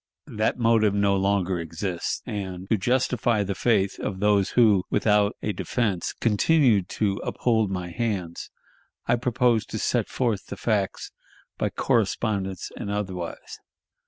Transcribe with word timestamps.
That 0.25 0.57
motive 0.57 0.95
no 0.95 1.15
longer 1.15 1.59
exists; 1.59 2.23
and, 2.25 2.67
to 2.71 2.75
justify 2.77 3.43
the 3.43 3.53
faith 3.53 3.99
of 3.99 4.19
those 4.19 4.49
who, 4.57 4.83
without 4.89 5.35
a 5.43 5.53
defense 5.53 6.11
continued 6.13 6.89
to 6.97 7.17
uphold 7.23 7.69
my 7.69 7.91
hands, 7.91 8.49
I 9.05 9.15
propose 9.17 9.63
to 9.67 9.77
set 9.77 10.07
forth 10.09 10.47
the 10.47 10.57
facts 10.57 11.11
by 11.59 11.69
correspondence 11.69 12.71
and 12.75 12.89
otherwise. 12.89 13.59